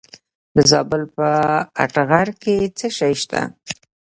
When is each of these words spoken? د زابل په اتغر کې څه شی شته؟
د 0.55 0.57
زابل 0.71 1.03
په 1.17 1.29
اتغر 1.83 2.27
کې 2.41 2.55
څه 2.77 2.87
شی 2.97 3.13
شته؟ 3.21 3.41